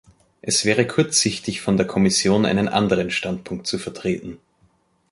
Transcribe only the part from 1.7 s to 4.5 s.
der Kommission, einen anderen Standpunkt zu vertreten.